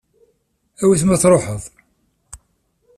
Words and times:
Awi-t 0.81 1.03
ma 1.05 1.17
tṛuḥeḍ. 1.21 1.63